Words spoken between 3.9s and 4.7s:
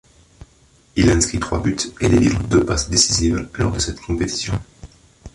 compétition.